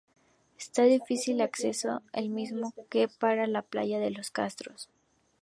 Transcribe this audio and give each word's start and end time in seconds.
Este 0.57 0.81
difícil 0.85 1.41
acceso 1.41 2.01
es 2.11 2.23
el 2.23 2.29
mismo 2.29 2.73
que 2.89 3.07
para 3.07 3.45
la 3.45 3.61
Playa 3.61 3.99
de 3.99 4.09
Los 4.09 4.31
Castros. 4.31 4.89